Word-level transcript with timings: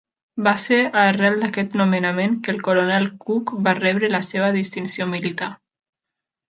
Va 0.45 0.53
ser 0.61 0.77
a 0.85 1.03
arrel 1.09 1.37
d'aquest 1.43 1.75
nomenament 1.81 2.39
que 2.47 2.53
el 2.55 2.59
coronel 2.69 3.07
Cook 3.27 3.55
va 3.69 3.77
rebre 3.83 4.13
la 4.17 4.27
seva 4.33 4.53
distinció 4.61 5.11
militar. 5.17 5.57